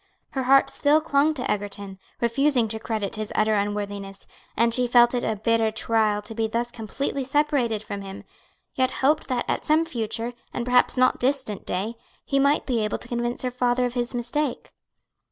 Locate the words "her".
0.31-0.45, 13.43-13.51